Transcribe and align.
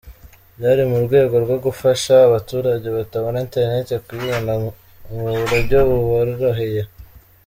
Byari 0.55 0.83
mu 0.91 0.97
rwego 1.05 1.35
rwo 1.43 1.57
gufasha 1.65 2.13
abaturage 2.27 2.87
batabona 2.97 3.37
internet 3.47 3.87
kuyibona 4.05 4.53
mu 5.21 5.33
buryo 5.49 5.77
buboroheye. 5.89 6.81